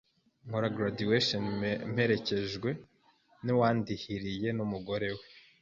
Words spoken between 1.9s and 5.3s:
mperekejwe n’uwandihiriye n‘umugore we